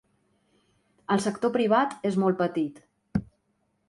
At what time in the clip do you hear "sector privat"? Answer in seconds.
1.25-1.93